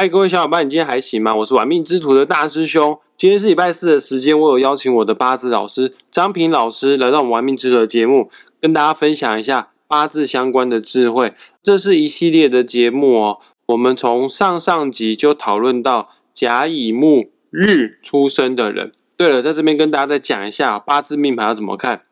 [0.00, 1.34] 嗨，各位小伙伴，你今天还行吗？
[1.34, 3.00] 我是玩命之徒的大师兄。
[3.16, 8.30] 今天是礼拜四的时间，我有邀请我的八字老师张平老师来到我们玩命之徒的节目，
[8.60, 11.34] 跟大家分享一下八字相关的智慧。
[11.60, 13.40] 这是一系列的节目哦。
[13.66, 18.92] 我们从上上集就讨论到甲乙木日出生的人。
[19.16, 22.02] 对了，在这边跟大家再讲一下八字命盘要怎么看。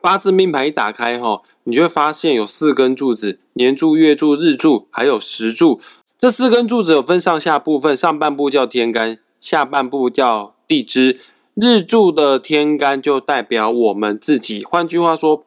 [0.00, 5.80] 八字命盘一打开哈，你就会发现有四根柱子：年柱、月柱、日柱，还有时柱。
[6.24, 11.20] 这四根柱子有分上下部分，上半部叫天干，下半部叫地支。
[11.52, 15.42] 日柱的天干就代表我们自己，换句话说，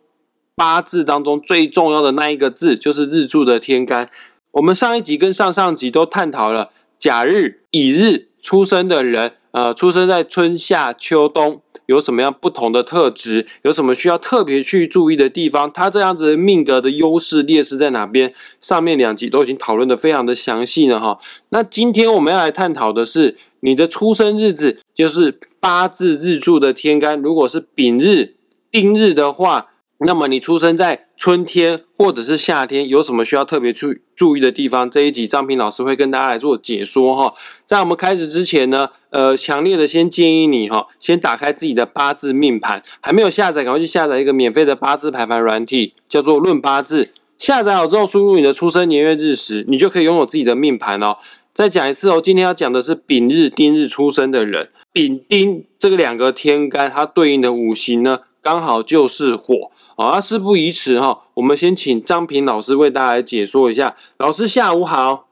[0.55, 4.07] 八字当中最重要的那一个字就是日柱的天干。
[4.51, 6.69] 我们上一集跟上上集都探讨了
[6.99, 11.63] 甲日、乙日出生的人，呃，出生在春夏秋冬。
[11.87, 13.45] 有什么样不同的特质？
[13.63, 15.69] 有什么需要特别去注意的地方？
[15.69, 18.33] 他这样子命格的优势劣势在哪边？
[18.61, 21.19] 上面两集都已经讨论的非常的详细了哈。
[21.49, 28.35] 那今天我们要来探讨的是你的出生日子，就是八字日柱的天干，如果是丙日、
[28.71, 29.71] 丁日的话。
[30.01, 34.89] 那么你出生在春天或者是夏天，有什么需要特别去注意的地方？
[34.89, 37.33] 这一集张平老师会跟大家来做解说哈。
[37.65, 47.03] 在我们开始之前呢，呃，强烈的先建议你哈，先打开自己的八字命盘，还没有下载，赶快去下载一个免费的八字排盘软体，叫做《论八字》。
[47.37, 51.17] 下载好之后，输入你的出生年月日时，你就可以拥有自己的命盘哦。
[51.53, 59.69] 再讲一次哦，今天要讲的是丙日、丁日出生的人，丙丁这个两个天干，它对应的五行呢，刚好就是火。
[59.97, 63.93] 好，事不宜迟哈，我们先请张平老师为大家解说一下。
[64.15, 65.27] 老师下午好，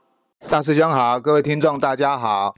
[0.49, 2.53] 大师兄好，各位听众大家好。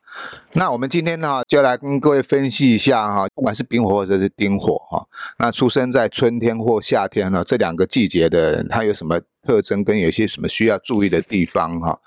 [0.54, 5.06] 那我们今天呢，就来跟各位分析一下哈，不管是丙火或者是丁火哈，
[5.38, 12.00] 那出生在春天或夏天呢，这两个季节的人，他有什么特征跟有些什么需要注意的地方哈？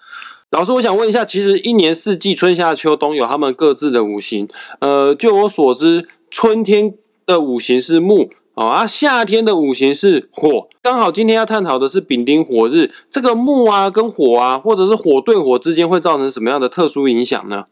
[0.50, 4.48] 老师，我想问一下，其实一年四季春夏秋冬有他们各自的五行，
[4.80, 6.92] 呃，就我所知，春天
[7.30, 8.28] 的五行是木。
[8.54, 17.64] 哦啊，夏天的五行是火，刚好今天要探讨的是丙丁火日，这个木啊跟火啊，或者是火对火之间会造成什么样的特殊影响呢？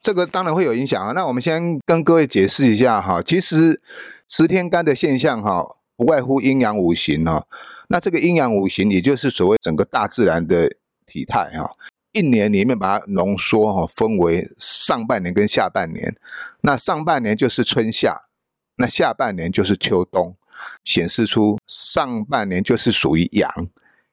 [0.00, 1.12] 这个当然会有影响啊。
[1.12, 3.80] 那我们先跟各位解释一下哈，其实
[4.28, 7.44] 十天干的现象哈，不外乎阴阳五行哈。
[7.88, 10.70] 那这个阴阳五行，也就是所谓整个大自然的
[11.06, 11.72] 体态哈。
[12.12, 16.14] 一年里面把它浓缩哈，分为上半年跟下半年。
[16.60, 18.26] 那上半年就是春夏。
[18.80, 20.34] 那下半年就是秋冬，
[20.84, 23.68] 显示出上半年就是属于阳，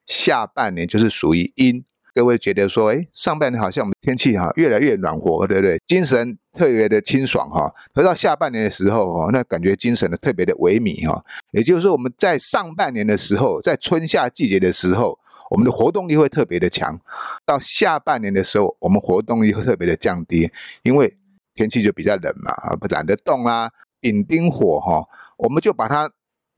[0.05, 1.83] 下半年就是属于阴。
[2.13, 5.79] 各位觉得说，哎，上半年好像我们天气哈越来越暖和，对不对？
[5.87, 7.71] 精神特别的清爽哈。
[7.93, 11.23] 可到下半年的时候哈，那感觉精神的特别的萎靡哈。
[11.51, 15.17] 也就是说，我们在上半年的时候，在春夏季节的时候，
[15.49, 16.97] 我们的活动力会特别的强；
[17.45, 20.51] 到下半年的时候，我们活动力会特别的降低，
[20.81, 21.15] 因为
[21.53, 23.71] 天气就比较冷嘛，啊，不懒得动啦。
[23.99, 26.11] 丙丁火哈，我们就把它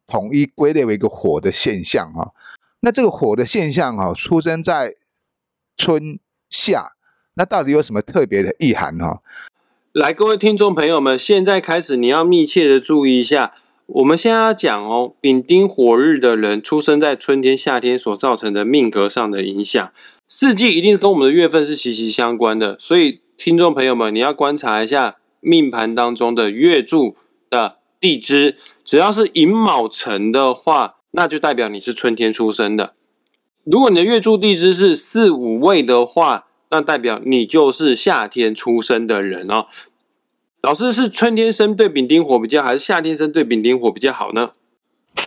[0.07, 2.33] 统一归类为一个火的现象哈。
[2.81, 4.95] 那这个火的现象哈，出生在
[5.75, 6.94] 春夏，
[7.35, 9.22] 那到底有什么特别的意涵哈？
[9.91, 13.53] 来，各位听众朋友们，现在开始你要密切的注意一下，
[13.88, 19.91] 我们现在要讲哦，丙丁火日的人出生在春天、夏天所造成的命格上的影响，
[20.28, 27.16] 四季一定跟我们的月份是息息相关的，所以听众朋友们，你要观察一下命盘当中的月柱。
[27.49, 28.55] 的地支，
[28.85, 32.93] 只要是寅卯辰的话，那就代表你是春天出生的。
[33.63, 39.65] 如果你的月柱地支是四五位的话，那代表你就是夏天出生的人哦。
[40.61, 44.51] 老师是春天生对丙丁火比较，还是夏天生对丙丁火比较好呢？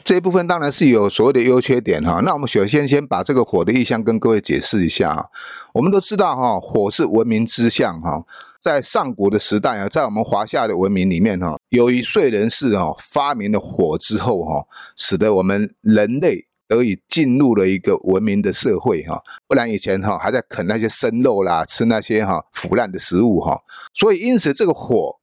[0.04, 2.20] 这一部分当然是有所谓的优缺点哈。
[2.24, 5.26] 那我们首先先把这个火的意象跟各位解释一下啊。
[5.74, 8.24] 我们都知道哈，火是文明之象哈。
[8.62, 14.64] 在上古的时代啊，在我们华夏的文明里面哈，由于燧人氏哈发明了火之后哈，
[14.96, 19.20] 使得我们人类得以进入了一个文明的社会哈。
[19.48, 23.60] 不然以前哈还在啃那些生肉啦，吃那些哈腐烂的食物哈。
[23.92, 25.18] 所以因此这个火，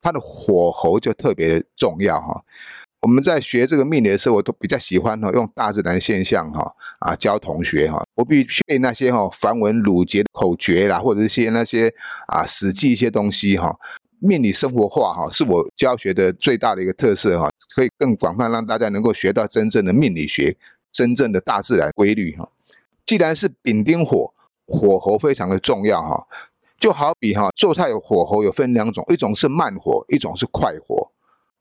[0.00, 2.44] 它的火候就特别重要哈。
[3.04, 11.92] 我们在学这个命理的时候，我都比较喜欢哈用大自然现象哈啊教同学哈，不必去背那些哈繁文缛节的口诀啦，或者一些那些
[12.28, 13.78] 啊史记一些东西哈。
[14.20, 20.56] 命理生活化哈是我教学的最大的一个特色哈，可以更广泛让大家能够学到真正的命理学，
[20.90, 22.48] 真正的大自然规律哈。
[23.04, 24.32] 既然是丙丁火，
[24.66, 26.26] 火候非常的重要哈，
[26.80, 31.10] 就好比哈做菜有火候有分两种，一种是慢火，一种是快火。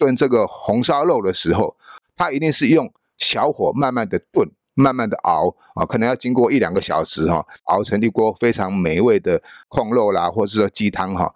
[0.04, 1.78] 炖这个红烧肉的时候，
[2.18, 11.34] 它一定是用小火慢慢的炖，慢慢的熬啊，可能要经过一两个小时哈，熬成一锅非常美味的控肉啦，或者说鸡汤哈。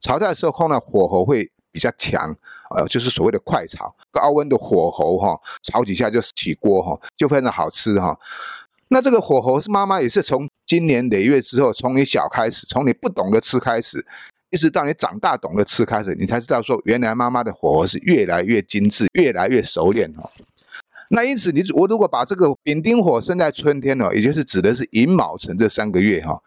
[0.00, 2.34] 炒菜的时候，控呢火候会比较强，
[2.74, 8.18] 呃，就是所谓的快炒，高温的火候哈，炒几下就起锅哈，就非常好吃哈。
[8.88, 14.06] 那这个火候是妈妈也是从今年累月之后，从你小开始，从你不懂得吃开始，
[14.50, 20.30] 一直到你长大懂得吃开始，你才知道说，原来妈妈的火候是越来越精致，越来越熟练哈。
[21.10, 26.38] 那因此，你我如果把这个丙丁火生在春天呢，也就是指的是寅卯辰这三个月哈，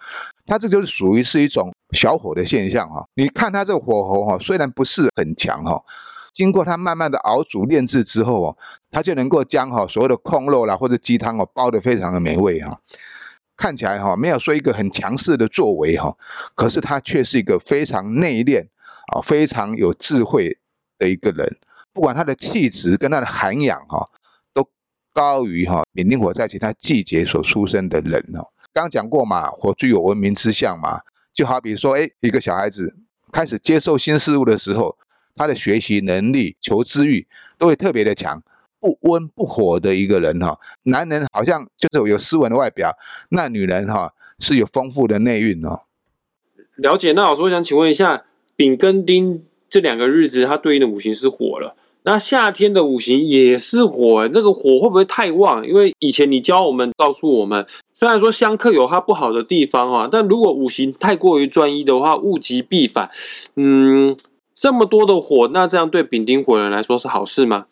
[0.46, 3.04] 它这就是属于是一种小火的现象哈。
[3.16, 5.84] 你看它这个火候哈，虽然不是很强哈，
[6.32, 8.58] 经过它慢慢的熬煮炼制之后哦，
[8.92, 12.80] 它就能够将哈所谓的控肉啦或者鸡汤哦煲得非常的美味哈。
[13.62, 16.18] 看起来哈没有说一个很强势的作为哈，
[16.56, 18.66] 可是他却是一个非常内敛
[19.14, 20.58] 啊非常有智慧
[20.98, 21.58] 的一个人，
[21.94, 24.10] 不管他的气质跟他的涵养哈。
[24.52, 24.68] 都
[25.14, 32.98] 高于哈丙丁火在其他季节所出生的人哦，刚刚讲过嘛，火具有文明之象嘛，就好比说，哎，一个小孩子
[33.32, 34.98] 开始接受新事物的时候，
[35.36, 37.28] 他的学习能力、求知欲
[37.60, 38.42] 都会特别的强。
[38.82, 42.92] 不温不火的一个人哈，男人好像就是有斯文的外表，
[43.30, 45.84] 那女人哈是有丰富的内蕴哦。
[46.76, 48.26] 了解，那老师我想请问一下，
[48.56, 51.76] 丙跟丁这两个日子，它对应的五行是火了。
[52.04, 55.64] 那夏天的五行也是火，这个火会不会太旺？
[55.64, 57.64] 因为以前你教我们告诉我们，
[57.94, 63.12] 虽然说相克有它不好的地方哈，但如果五行太过于专一的话，物极必反。
[63.56, 64.18] 嗯，
[64.56, 67.68] 这么多的火，那这样对丙丁火人来说是好事吗？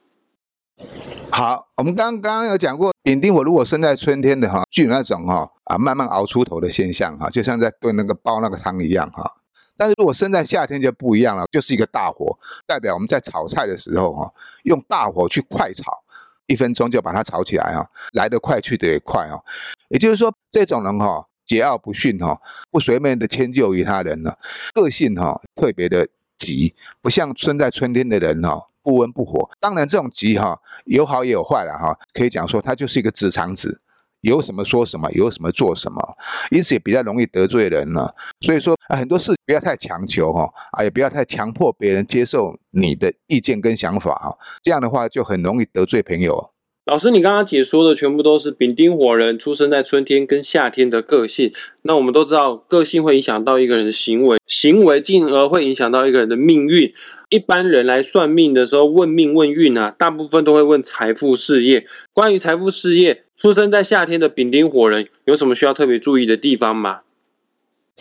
[1.31, 9.35] 好，我们刚刚有讲过，丙丁火如果生在春天的哈，具有那种哈啊慢慢熬出头的现象哈，就像在炖那个煲那个汤一样哈。
[9.77, 12.37] 但是如果生在夏天就不一样了，就是一个大火，
[12.67, 14.33] 代表我们在炒菜的时候哈，
[14.63, 16.03] 用大火去快炒，
[16.47, 19.41] 一分钟就把它炒起来哈，来得快去得也快哈。
[19.87, 24.33] 也就是说，这种人哈，桀骜不驯哈，不随便的迁就于他人呢，
[24.73, 26.05] 个性哈特别的
[26.37, 29.49] 急，不像生在春天的人哈，不温不火。
[29.59, 33.81] 当然这种急哈，有好也有坏了哈，可以讲说他就是一个直肠子。
[34.21, 36.17] 有什么说什么，有什么做什么，
[36.51, 38.13] 因此也比较容易得罪人了。
[38.41, 46.51] 所以说啊，很多事不要太强求哈，啊，也不要太强迫别人接受你的意见跟想法哈，这样的话就很容易得罪朋友。
[46.89, 51.51] 老师，你刚刚解说的全部都是丙丁火人出生在春天跟夏天的个性。
[51.83, 56.91] 那我们都知道，个性会影响到一个人的行为，行为进而会影响到一个人的命运。
[57.29, 61.85] 一般人来算命的时候，问命问运啊，大部分都会问财富事业。
[62.11, 67.01] 关于财富事业，出生在夏天的丙丁火人有什么需要特别注意的地方吗？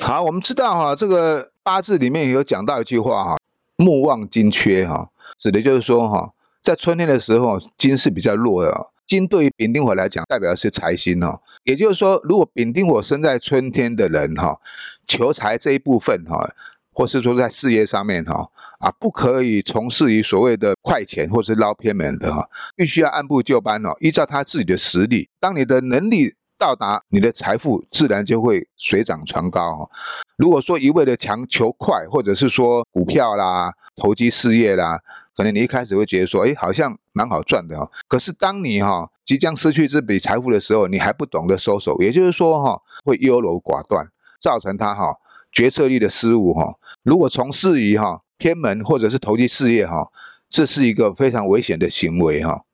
[0.01, 3.37] 好，我们知道哈，这个八字里面有讲到一句话哈，
[3.77, 6.33] 木旺金缺哈，指的就是说哈。
[6.69, 8.91] 在春天的时候，金是比较弱的。
[9.07, 11.41] 金对于丙丁火来讲，代表的是财星哦。
[11.65, 14.61] 也就是说，如果丙丁火生在春天的人哈，
[15.07, 16.47] 求财这一部分哈，
[16.93, 18.51] 或是说在事业上面哈，
[18.81, 25.31] 啊，不可以从事于所谓的快钱或是捞偏门的哈，必须要按部就班哦，依照他自己的实力。
[25.41, 29.91] 当你的能力到达，你的财富自然就会水涨船高哈。
[30.37, 35.01] 如果说一味的强求快，或者是说股票啦、投机事业啦。
[35.39, 37.89] 可能你一开始会觉得说，哎，好像蛮好赚的哦。
[38.09, 44.09] 可是当你哈即将失去这笔财富的时候，你还不懂得收手，也就是说哈，会优柔寡断，
[44.41, 45.17] 造成他哈
[45.53, 46.75] 决策力的失误哈。
[47.05, 50.09] 如果从事于哈偏门或者是投机事业哈，
[50.51, 52.65] 这是一个非常危险的行为哈。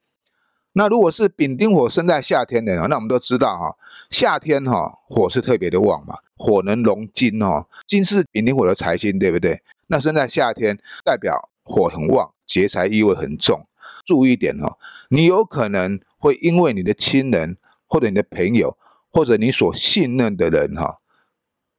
[0.73, 3.77] 那如果是丙丁火生在夏天的，那我们都知道哈，
[4.09, 9.61] 夏天哈火是特别的旺嘛，火能融金哦，金是丙丁火的财星，对不对？
[9.89, 12.31] 那生在夏天代表火很旺。
[12.47, 13.67] 劫财意味很重，
[14.05, 14.77] 注意一点哈，
[15.09, 17.57] 你有可能会因为你的亲人
[17.87, 18.77] 或者你的朋友
[19.11, 20.99] 或者你所信任的人哈，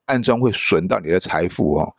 [0.07, 1.93] 暗中会损到你的财富哦。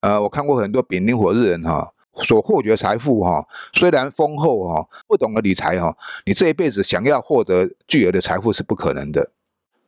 [0.00, 5.94] 呃，我看过很多丙丁火日人哈，所获得财富哈，虽然丰厚哈，不懂得理财哈，
[6.24, 9.32] 你这一辈子想要获得巨额的财富是不可能的。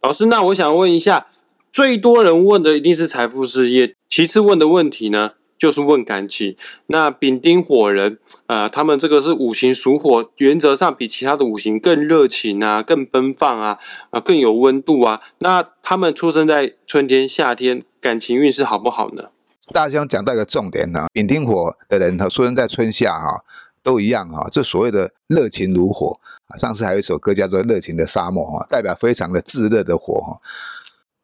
[0.03, 1.29] 老师，那我想问一下，
[1.73, 5.35] 最多人问的一定是财富事业，其次问的问题呢？
[5.65, 6.55] 就是问感情，
[6.89, 8.19] 那丙丁火人，
[8.49, 13.79] 呃，他们这个是五行属火，原则上比其他的五行更热情啊，更奔放啊，
[14.11, 15.23] 啊，更有温度啊。
[15.39, 19.31] 那他们出生在春天、夏天，感情运势好不好呢？
[19.73, 23.43] 大家讲到一个重点呢，丙丁火的人哈，出生在春夏哈，
[23.83, 26.59] 都一样哈，这所谓的热情如火啊。
[26.59, 30.39] 上次还有一首歌叫做《热情的沙漠》哈，代表非常的炙热的火哈。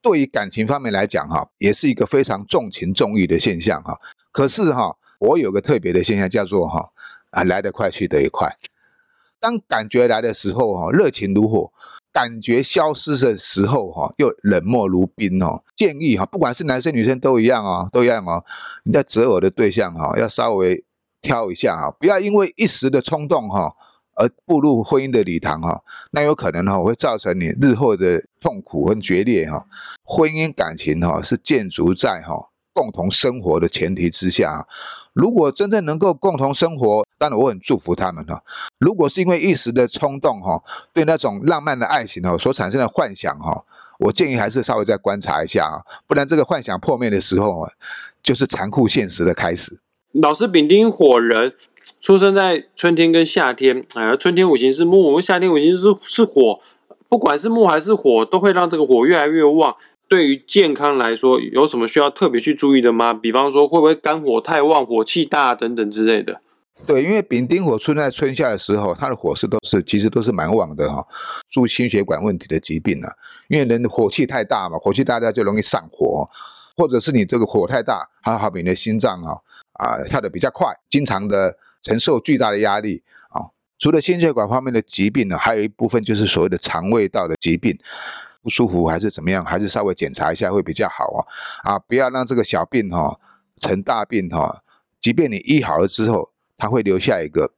[0.00, 3.98] 对于感情方面来讲哈，也是一个非常重情重义的现象哈。
[4.32, 6.90] 可是哈，我有个特别的现象，叫做哈
[7.30, 8.56] 啊来得快去得也快。
[9.38, 11.72] 当感觉来的时候哈，热情如火，
[12.12, 15.62] 感觉消失的时候哈，又冷漠如冰哦。
[15.76, 18.44] 建议哈，不管是男生女生都一样哦，都一样哦。
[18.84, 20.84] 你在择偶的对象哈，要稍微
[21.22, 23.74] 挑一下哈，不要因为一时的冲动哈。
[24.16, 29.64] 而步入婚姻的礼堂哈，那有可能哈会造成你日后的痛苦和决裂哈。
[30.04, 32.49] 婚姻感情哈是建筑在哈
[32.80, 34.66] 共同生活的前提之下，
[35.12, 38.42] 如果真正能够共同生活，当然我很祝福他们哈。
[38.78, 40.62] 如果是因为一时的冲动哈，
[40.94, 43.62] 对那种浪漫的爱情哈所产生的幻想哈，
[43.98, 47.70] 我建议还是稍微再观察一下啊，不然这个幻想破灭的时候啊，
[48.22, 49.78] 就是残酷现实的开始。
[50.12, 51.52] 老师丙丁火人。
[51.98, 56.58] 出生在春天跟夏天，哎，春天五行是木，夏天五行是是火，
[57.10, 59.76] 不管是木还是火，都会让这个火越来越旺。
[60.10, 63.14] 对于健康来说，有什么需要特别去注意的吗？
[63.14, 66.42] 比方说，会不会肝火太旺、火气大等等之类的？
[66.84, 71.06] 对，因为丙丁火出在春夏的时候，它的火势都是其实都是蛮旺的哈，
[71.48, 73.12] 助心血管问题的疾病啊。
[73.48, 76.28] 因为人的火气太大嘛，火气大家就容易上火，
[76.76, 79.40] 或者是你这个火太大，还好比你的心脏哈
[79.74, 81.56] 啊跳得比较快，经常的。
[81.82, 83.40] 承受巨大的压力啊！
[83.78, 87.74] 除了心血管方面的疾病呢，还有一部分就是所谓的肠胃道的疾病，
[88.42, 91.04] 不舒服还是怎么样，还是稍微检查一下会比较好
[91.64, 91.74] 啊！
[91.74, 93.18] 啊，不要让这个小病哈
[93.58, 94.62] 成大病哈，
[94.98, 97.52] 即便你医好了之后，它会留下一个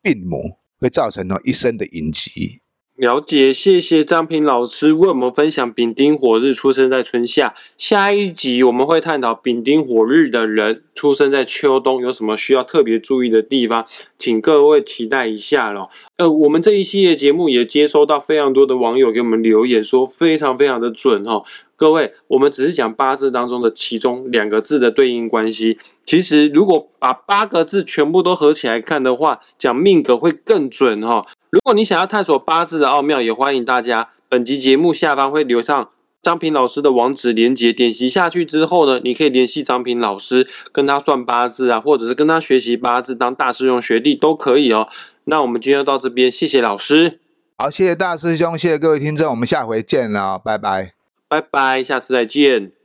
[0.00, 2.60] 病魔，会造成呢一生的隐疾。
[2.94, 7.54] 了解，谢谢张平老师为我们分享丙丁火日出生在春夏。
[7.76, 13.86] 下一集我们会探讨丙丁火日的人出生在秋冬有什么需要特别注意的地方，
[14.18, 15.88] 请各位期待一下咯。
[16.16, 21.40] 呃，我们这一系列节目也接收到非常多的网友给我们留言，说非常非常的准哈。
[21.76, 31.24] 各位，我们只是讲八字当中的其中两个字的对应关系，其实如果把八个字全部都合起来看的话，讲命格会更准哈。
[31.50, 34.08] 如果你想要探索八字的奥妙，也欢迎大家。
[34.28, 35.90] 本集节目下方会留上
[36.28, 44.86] 张平老师的网址连接，点击下去之后呢，你可以联系张平老师，跟他算八字啊，或者是跟他学习八字，当大师兄学弟都可以哦。
[45.24, 47.18] 那我们今天就到这边，谢谢老师。
[47.56, 50.92] 好，谢谢大师兄，谢谢各位听众，我们下回见了，拜拜，
[51.28, 52.77] 拜拜，下次再见。